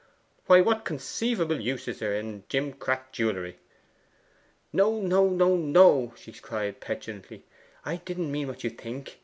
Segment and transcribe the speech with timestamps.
[0.47, 3.57] 'Why, what conceivable use is there in jimcrack jewellery?'
[4.73, 7.43] 'No, no, no, no!' she cried petulantly;
[7.85, 9.19] 'I didn't mean what you think.